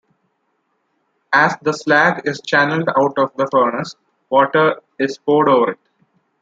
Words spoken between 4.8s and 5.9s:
is poured over it.